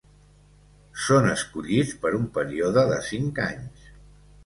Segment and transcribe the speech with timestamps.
[1.01, 3.91] Són escollits per un període de cinc anys.